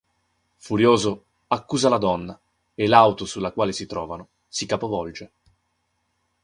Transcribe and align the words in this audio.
Furioso, 0.57 1.25
accusa 1.49 1.87
la 1.87 1.99
donna 1.99 2.35
e 2.73 2.87
l'auto 2.87 3.25
sulla 3.25 3.51
quale 3.51 3.71
si 3.71 3.85
trovano 3.85 4.29
si 4.47 4.65
capovolge. 4.65 5.31